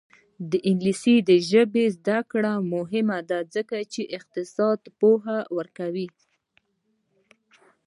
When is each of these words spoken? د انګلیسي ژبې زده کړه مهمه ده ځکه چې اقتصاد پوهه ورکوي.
د 0.51 0.53
انګلیسي 0.69 1.15
ژبې 1.49 1.85
زده 1.97 2.19
کړه 2.31 2.53
مهمه 2.73 3.19
ده 3.29 3.39
ځکه 3.55 3.77
چې 3.93 4.01
اقتصاد 4.17 4.79
پوهه 4.99 5.39
ورکوي. 5.57 6.07